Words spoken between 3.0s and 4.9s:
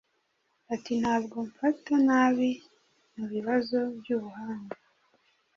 mubibazo byubuhanga